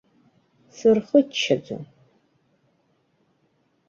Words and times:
Сырхыччаӡом! 0.75 1.83